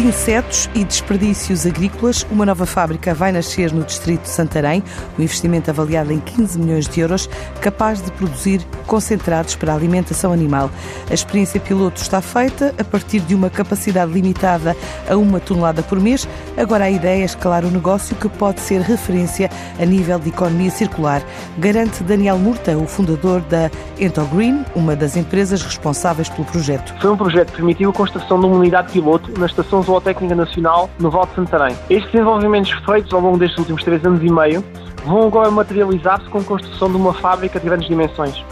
de 0.00 0.06
insetos 0.06 0.70
e 0.74 0.82
desperdícios 0.82 1.66
agrícolas, 1.66 2.26
uma 2.30 2.46
nova 2.46 2.64
fábrica 2.64 3.12
vai 3.12 3.30
nascer 3.32 3.70
no 3.70 3.84
distrito 3.84 4.22
de 4.22 4.30
Santarém, 4.30 4.82
um 5.18 5.22
investimento 5.22 5.70
avaliado 5.70 6.10
em 6.10 6.20
15 6.20 6.58
milhões 6.58 6.88
de 6.88 7.00
euros, 7.00 7.28
capaz 7.60 8.00
de 8.00 8.10
produzir 8.12 8.64
concentrados 8.86 9.54
para 9.56 9.72
a 9.72 9.76
alimentação 9.76 10.32
animal. 10.32 10.70
A 11.10 11.12
experiência 11.12 11.60
piloto 11.60 12.00
está 12.00 12.22
feita 12.22 12.74
a 12.78 12.84
partir 12.84 13.20
de 13.20 13.34
uma 13.34 13.50
capacidade 13.50 14.10
limitada 14.10 14.74
a 15.08 15.16
uma 15.16 15.38
tonelada 15.38 15.82
por 15.82 16.00
mês. 16.00 16.26
Agora 16.56 16.84
a 16.84 16.90
ideia 16.90 17.20
é 17.20 17.26
escalar 17.26 17.64
o 17.66 17.70
negócio 17.70 18.16
que 18.16 18.28
pode 18.28 18.60
ser 18.60 18.80
referência 18.80 19.50
a 19.78 19.84
nível 19.84 20.18
de 20.18 20.30
economia 20.30 20.70
circular, 20.70 21.22
garante 21.58 22.02
Daniel 22.02 22.38
Murta, 22.38 22.76
o 22.78 22.86
fundador 22.86 23.42
da 23.42 23.70
Entogreen, 23.98 24.64
uma 24.74 24.96
das 24.96 25.14
empresas 25.14 25.60
responsáveis 25.60 26.30
pelo 26.30 26.46
projeto. 26.46 26.94
Foi 27.00 27.10
um 27.10 27.16
projeto 27.18 27.50
que 27.50 27.56
permitiu 27.56 27.90
a 27.90 27.92
construção 27.92 28.40
de 28.40 28.46
uma 28.46 28.56
unidade 28.56 28.92
piloto 28.92 29.38
na 29.38 29.44
Estação 29.44 29.82
Zootécnica 29.90 30.36
Nacional 30.36 30.88
no 31.00 31.10
Val 31.10 31.26
de 31.26 31.34
Santarém. 31.34 31.76
Estes 31.88 32.12
desenvolvimentos 32.12 32.70
feitos 32.84 33.12
ao 33.12 33.20
longo 33.20 33.38
destes 33.38 33.58
últimos 33.58 33.82
três 33.82 34.04
anos 34.04 34.22
e 34.22 34.30
meio 34.30 34.64
vão 35.04 35.26
agora 35.26 35.50
materializar-se 35.50 36.28
com 36.28 36.38
a 36.38 36.44
construção 36.44 36.90
de 36.90 36.96
uma 36.96 37.12
fábrica 37.12 37.58
de 37.58 37.66
grandes 37.66 37.88
dimensões. 37.88 38.44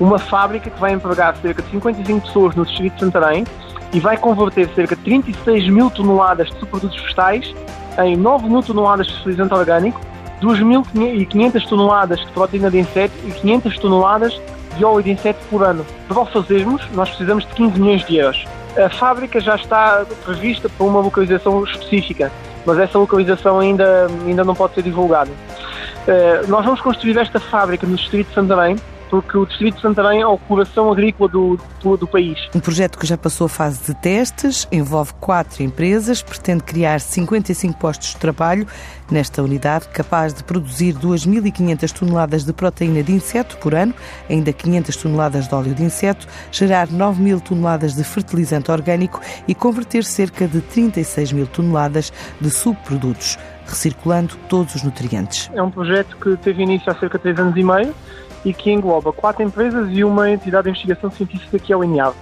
Uma 0.00 0.18
fábrica 0.18 0.70
que 0.70 0.80
vai 0.80 0.92
empregar 0.92 1.36
cerca 1.36 1.60
de 1.60 1.70
55 1.70 2.26
pessoas 2.26 2.54
no 2.54 2.64
distrito 2.64 2.94
de 2.94 3.00
Santarém 3.00 3.44
e 3.92 4.00
vai 4.00 4.16
converter 4.16 4.68
cerca 4.74 4.96
de 4.96 5.02
36 5.02 5.68
mil 5.68 5.90
toneladas 5.90 6.48
de 6.48 6.58
subprodutos 6.58 7.00
vegetais 7.00 7.54
em 7.98 8.16
9 8.16 8.48
mil 8.48 8.62
toneladas 8.62 9.06
de 9.08 9.12
fertilizante 9.14 9.54
orgânico, 9.54 10.00
2.500 10.40 11.68
toneladas 11.68 12.20
de 12.20 12.26
proteína 12.28 12.70
de 12.70 12.78
inseto 12.78 13.14
e 13.26 13.32
500 13.32 13.78
toneladas 13.78 14.40
de 14.76 14.84
óleo 14.84 15.02
de 15.02 15.10
inseto 15.10 15.40
por 15.50 15.64
ano. 15.64 15.84
Para 16.06 16.20
o 16.20 16.26
fazermos, 16.26 16.80
nós 16.92 17.08
precisamos 17.08 17.44
de 17.44 17.52
15 17.54 17.80
milhões 17.80 18.06
de 18.06 18.16
euros. 18.16 18.46
A 18.84 18.88
fábrica 18.88 19.40
já 19.40 19.56
está 19.56 20.06
prevista 20.24 20.68
para 20.68 20.86
uma 20.86 21.00
localização 21.00 21.64
específica, 21.64 22.30
mas 22.64 22.78
essa 22.78 22.98
localização 22.98 23.58
ainda, 23.58 24.06
ainda 24.24 24.44
não 24.44 24.54
pode 24.54 24.74
ser 24.74 24.82
divulgada. 24.82 25.30
Uh, 25.30 26.48
nós 26.48 26.64
vamos 26.64 26.80
construir 26.80 27.18
esta 27.18 27.40
fábrica 27.40 27.86
no 27.86 27.96
distrito 27.96 28.28
de 28.28 28.34
Santarém, 28.34 28.76
porque 29.08 29.36
o 29.36 29.46
Distrito 29.46 29.76
de 29.76 29.82
Santarém 29.82 30.20
é 30.20 30.26
o 30.26 30.38
coração 30.38 30.90
agrícola 30.90 31.28
do, 31.28 31.58
do, 31.82 31.96
do, 31.96 32.06
país. 32.06 32.38
Um 32.54 32.60
projeto 32.60 32.98
que 32.98 33.06
já 33.06 33.16
passou 33.16 33.46
a 33.46 33.48
fase 33.48 33.80
de 33.84 33.94
testes, 34.00 34.68
envolve 34.70 35.12
quatro 35.20 35.62
empresas, 35.62 36.22
pretende 36.22 36.62
criar 36.62 37.00
55 37.00 37.78
postos 37.78 38.10
de 38.10 38.16
trabalho 38.16 38.66
nesta 39.10 39.42
unidade, 39.42 39.88
capaz 39.88 40.34
de 40.34 40.44
produzir 40.44 40.94
2.500 40.94 41.92
toneladas 41.92 42.44
de 42.44 42.52
proteína 42.52 43.02
de 43.02 43.12
inseto 43.12 43.56
por 43.58 43.74
ano, 43.74 43.94
ainda 44.28 44.52
500 44.52 44.96
toneladas 44.96 45.48
de 45.48 45.54
óleo 45.54 45.74
de 45.74 45.82
inseto, 45.82 46.26
gerar 46.52 46.88
9.000 46.88 47.40
toneladas 47.40 47.94
de 47.94 48.04
fertilizante 48.04 48.70
orgânico 48.70 49.20
e 49.46 49.54
converter 49.54 50.04
cerca 50.04 50.46
de 50.46 50.60
36 50.60 51.32
mil 51.32 51.46
toneladas 51.46 52.12
de 52.40 52.50
subprodutos, 52.50 53.38
recirculando 53.66 54.36
todos 54.48 54.74
os 54.74 54.82
nutrientes. 54.82 55.50
É 55.54 55.62
um 55.62 55.70
projeto 55.70 56.16
que 56.16 56.36
teve 56.36 56.62
início 56.62 56.90
há 56.90 56.94
cerca 56.94 57.18
de 57.18 57.22
3 57.24 57.38
anos 57.40 57.56
e 57.56 57.62
meio 57.62 57.94
e 58.44 58.52
que 58.52 58.70
engloba 58.70 59.12
quatro 59.12 59.42
empresas 59.42 59.88
e 59.90 60.04
uma 60.04 60.30
entidade 60.30 60.64
de 60.64 60.70
investigação 60.70 61.10
científica 61.10 61.58
que 61.58 61.72
é 61.72 61.76
o 61.76 61.84
INEAV. 61.84 62.14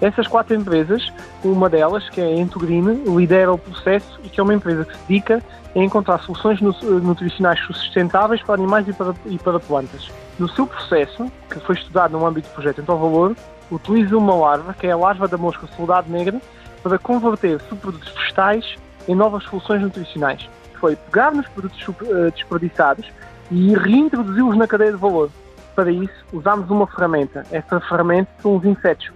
Essas 0.00 0.26
quatro 0.26 0.54
empresas, 0.54 1.12
uma 1.42 1.68
delas, 1.68 2.08
que 2.10 2.20
é 2.20 2.24
a 2.24 2.36
Entogreen, 2.36 3.04
lidera 3.16 3.52
o 3.52 3.58
processo 3.58 4.20
e 4.22 4.28
que 4.28 4.40
é 4.40 4.42
uma 4.42 4.54
empresa 4.54 4.84
que 4.84 4.92
se 4.92 5.02
dedica 5.08 5.42
a 5.74 5.78
encontrar 5.78 6.18
soluções 6.20 6.60
nutricionais 6.60 7.58
sustentáveis 7.60 8.42
para 8.42 8.54
animais 8.54 8.86
e 8.88 8.92
para, 8.92 9.14
e 9.26 9.38
para 9.38 9.58
plantas. 9.58 10.10
No 10.38 10.48
seu 10.48 10.66
processo, 10.66 11.30
que 11.48 11.58
foi 11.60 11.76
estudado 11.76 12.12
no 12.12 12.26
âmbito 12.26 12.48
do 12.48 12.54
projeto 12.54 12.80
Então 12.80 12.98
Valor, 12.98 13.36
utiliza 13.70 14.16
uma 14.16 14.34
larva, 14.34 14.74
que 14.74 14.86
é 14.86 14.90
a 14.90 14.96
larva 14.96 15.26
da 15.26 15.36
mosca 15.36 15.66
soldado 15.76 16.10
negra, 16.10 16.40
para 16.82 16.98
converter 16.98 17.60
subprodutos 17.62 18.12
vegetais 18.12 18.76
em 19.08 19.14
novas 19.14 19.44
soluções 19.44 19.80
nutricionais. 19.80 20.48
Foi 20.80 20.96
pegar 20.96 21.32
nos 21.32 21.48
produtos 21.48 21.80
eh, 22.02 22.30
desperdiçados 22.30 23.06
e 23.50 23.74
reintroduzi-los 23.74 24.56
na 24.56 24.66
cadeia 24.66 24.92
de 24.92 24.98
valor 24.98 25.30
para 25.74 25.90
isso, 25.90 26.24
usamos 26.32 26.70
uma 26.70 26.86
ferramenta. 26.86 27.44
Essa 27.50 27.80
ferramenta 27.80 28.30
são 28.40 28.56
os 28.56 28.64
insetos, 28.64 29.10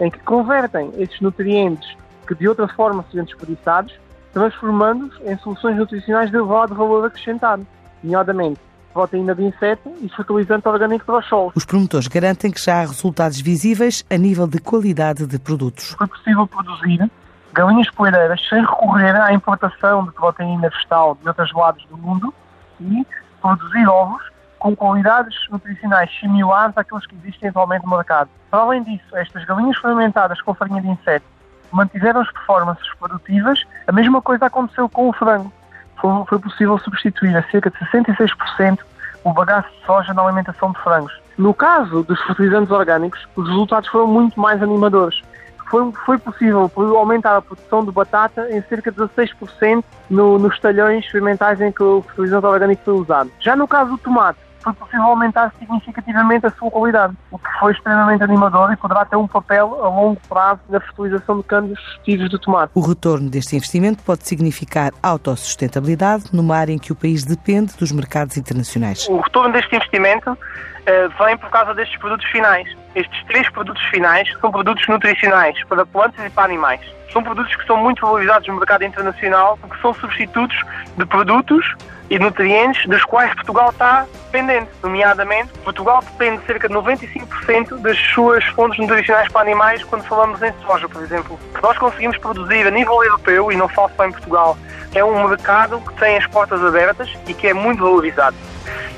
em 0.00 0.10
que 0.10 0.18
convertem 0.20 0.90
esses 0.96 1.20
nutrientes 1.20 1.96
que 2.26 2.34
de 2.34 2.48
outra 2.48 2.68
forma 2.68 3.04
seriam 3.10 3.24
desperdiçados, 3.24 3.94
transformando-os 4.32 5.18
em 5.24 5.36
soluções 5.38 5.76
nutricionais 5.76 6.30
de 6.30 6.36
elevado 6.36 6.74
valor 6.74 7.06
acrescentado, 7.06 7.66
nomeadamente 8.02 8.60
proteína 8.92 9.34
de 9.34 9.44
inseto 9.44 9.92
e 10.00 10.08
fertilizante 10.08 10.66
orgânico 10.66 11.04
para 11.04 11.18
os 11.18 11.28
solos. 11.28 11.52
Os 11.54 11.66
promotores 11.66 12.08
garantem 12.08 12.50
que 12.50 12.62
já 12.62 12.76
há 12.76 12.80
resultados 12.80 13.38
visíveis 13.40 14.02
a 14.08 14.16
nível 14.16 14.46
de 14.46 14.58
qualidade 14.58 15.26
de 15.26 15.38
produtos. 15.38 15.94
Foi 15.98 16.06
possível 16.06 16.46
produzir 16.46 17.10
galinhas 17.52 17.90
poeireiras 17.90 18.40
sem 18.48 18.60
recorrer 18.60 19.14
à 19.16 19.32
importação 19.34 20.06
de 20.06 20.12
proteína 20.12 20.70
vegetal 20.70 21.16
de 21.20 21.28
outros 21.28 21.52
lados 21.52 21.84
do 21.90 21.96
mundo 21.98 22.32
e 22.80 23.06
produzir 23.40 23.86
ovos 23.86 24.22
com 24.58 24.74
qualidades 24.74 25.36
nutricionais 25.50 26.10
similares 26.18 26.76
àqueles 26.76 27.06
que 27.06 27.14
existem 27.16 27.48
atualmente 27.48 27.84
no 27.84 27.90
mercado. 27.90 28.30
Para 28.50 28.60
além 28.60 28.82
disso, 28.82 29.16
estas 29.16 29.44
galinhas 29.44 29.76
fermentadas 29.78 30.40
com 30.40 30.54
farinha 30.54 30.80
de 30.80 30.88
inseto 30.88 31.26
mantiveram 31.72 32.20
as 32.20 32.30
performances 32.30 32.88
produtivas, 32.98 33.62
a 33.86 33.92
mesma 33.92 34.22
coisa 34.22 34.46
aconteceu 34.46 34.88
com 34.88 35.08
o 35.08 35.12
frango. 35.12 35.52
Foi, 35.96 36.38
possível 36.38 36.78
substituir 36.78 37.36
a 37.36 37.42
cerca 37.50 37.70
de 37.70 37.78
66% 37.78 38.78
o 39.24 39.32
bagaço 39.32 39.68
de 39.70 39.84
soja 39.84 40.14
na 40.14 40.22
alimentação 40.22 40.70
de 40.70 40.78
frangos. 40.78 41.12
No 41.36 41.52
caso 41.52 42.02
dos 42.04 42.20
fertilizantes 42.22 42.70
orgânicos, 42.70 43.26
os 43.34 43.48
resultados 43.48 43.88
foram 43.88 44.06
muito 44.06 44.38
mais 44.38 44.62
animadores. 44.62 45.20
Foi, 45.68 45.92
foi 46.04 46.18
possível 46.18 46.70
aumentar 46.96 47.36
a 47.36 47.42
produção 47.42 47.84
de 47.84 47.90
batata 47.90 48.48
em 48.50 48.62
cerca 48.62 48.90
de 48.90 48.98
16% 48.98 49.84
no, 50.08 50.38
nos 50.38 50.58
talhões 50.60 51.04
experimentais 51.04 51.60
em 51.60 51.72
que 51.72 51.82
o 51.82 52.02
fertilizante 52.02 52.46
orgânico 52.46 52.82
foi 52.84 52.94
usado. 52.94 53.30
Já 53.40 53.56
no 53.56 53.66
caso 53.66 53.90
do 53.90 53.98
tomate, 53.98 54.38
foi 54.66 54.72
possível 54.72 55.04
aumentar 55.04 55.52
significativamente 55.60 56.46
a 56.46 56.50
sua 56.50 56.68
qualidade, 56.70 57.14
o 57.30 57.38
que 57.38 57.48
foi 57.60 57.72
extremamente 57.72 58.24
animador 58.24 58.72
e 58.72 58.76
poderá 58.76 59.04
ter 59.04 59.14
um 59.14 59.28
papel 59.28 59.84
a 59.84 59.88
longo 59.88 60.20
prazo 60.28 60.60
na 60.68 60.80
fertilização 60.80 61.38
de 61.38 61.44
campos 61.44 61.78
festivos 61.94 62.28
de 62.28 62.40
tomate. 62.40 62.72
O 62.74 62.80
retorno 62.80 63.30
deste 63.30 63.54
investimento 63.54 64.02
pode 64.02 64.26
significar 64.26 64.92
autossustentabilidade 65.00 66.24
numa 66.32 66.56
área 66.56 66.72
em 66.72 66.78
que 66.78 66.90
o 66.90 66.96
país 66.96 67.24
depende 67.24 67.76
dos 67.76 67.92
mercados 67.92 68.36
internacionais. 68.36 69.06
O 69.08 69.20
retorno 69.20 69.52
deste 69.52 69.76
investimento 69.76 70.32
uh, 70.32 71.24
vem 71.24 71.36
por 71.38 71.50
causa 71.50 71.72
destes 71.72 71.98
produtos 72.00 72.26
finais. 72.30 72.68
Estes 72.96 73.24
três 73.26 73.46
produtos 73.50 73.82
finais 73.90 74.26
são 74.40 74.50
produtos 74.50 74.88
nutricionais 74.88 75.62
para 75.64 75.84
plantas 75.84 76.24
e 76.24 76.30
para 76.30 76.44
animais. 76.44 76.80
São 77.12 77.22
produtos 77.22 77.54
que 77.54 77.66
são 77.66 77.76
muito 77.76 78.00
valorizados 78.00 78.48
no 78.48 78.54
mercado 78.54 78.84
internacional 78.84 79.58
porque 79.60 79.76
são 79.82 79.92
substitutos 79.92 80.58
de 80.96 81.04
produtos 81.04 81.74
e 82.08 82.18
nutrientes 82.18 82.86
dos 82.86 83.04
quais 83.04 83.34
Portugal 83.34 83.68
está 83.68 84.06
dependente. 84.24 84.70
Nomeadamente, 84.82 85.52
Portugal 85.62 86.00
depende 86.00 86.38
de 86.38 86.46
cerca 86.46 86.68
de 86.68 86.74
95% 86.74 87.76
das 87.82 87.98
suas 88.14 88.42
fontes 88.46 88.78
nutricionais 88.78 89.30
para 89.30 89.42
animais 89.42 89.84
quando 89.84 90.02
falamos 90.04 90.40
em 90.42 90.52
soja, 90.64 90.88
por 90.88 91.02
exemplo. 91.02 91.38
Nós 91.62 91.76
conseguimos 91.76 92.16
produzir 92.16 92.66
a 92.66 92.70
nível 92.70 93.04
europeu, 93.04 93.52
e 93.52 93.56
não 93.56 93.68
falo 93.68 93.90
só 93.94 94.06
em 94.06 94.12
Portugal, 94.12 94.56
é 94.94 95.04
um 95.04 95.28
mercado 95.28 95.78
que 95.80 95.92
tem 95.94 96.16
as 96.16 96.26
portas 96.28 96.64
abertas 96.64 97.12
e 97.28 97.34
que 97.34 97.48
é 97.48 97.52
muito 97.52 97.82
valorizado. 97.82 98.36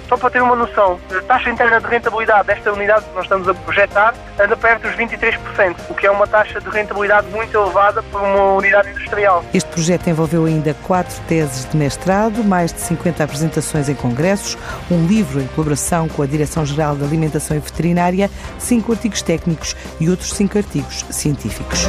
Só 0.08 0.16
para 0.16 0.30
ter 0.30 0.42
uma 0.42 0.56
noção, 0.56 0.98
a 1.14 1.22
taxa 1.22 1.50
interna 1.50 1.78
de 1.80 1.86
rentabilidade 1.86 2.46
desta 2.46 2.72
unidade 2.72 3.04
que 3.04 3.14
nós 3.14 3.24
estamos 3.24 3.46
a 3.46 3.52
projetar 3.52 4.14
anda 4.40 4.56
perto 4.56 4.82
dos 4.82 4.96
23%, 4.96 5.76
o 5.90 5.94
que 5.94 6.06
é 6.06 6.10
uma 6.10 6.26
taxa 6.26 6.60
de 6.60 6.68
rentabilidade 6.70 7.26
muito 7.28 7.54
elevada 7.54 8.02
para 8.02 8.20
uma 8.20 8.54
unidade 8.54 8.88
industrial. 8.88 9.44
Este 9.52 9.68
projeto 9.70 10.08
envolveu 10.08 10.46
ainda 10.46 10.74
quatro 10.86 11.14
teses 11.28 11.68
de 11.68 11.76
mestrado, 11.76 12.42
mais 12.42 12.72
de 12.72 12.80
50 12.80 13.22
apresentações 13.22 13.88
em 13.90 13.94
congressos, 13.94 14.56
um 14.90 15.06
livro 15.06 15.42
em 15.42 15.46
colaboração 15.48 16.08
com 16.08 16.22
a 16.22 16.26
Direção-Geral 16.26 16.96
de 16.96 17.04
Alimentação 17.04 17.56
e 17.56 17.60
Veterinária, 17.60 18.30
cinco 18.58 18.92
artigos 18.92 19.20
técnicos 19.20 19.76
e 20.00 20.08
outros 20.08 20.30
cinco 20.30 20.56
artigos 20.56 21.04
científicos. 21.10 21.86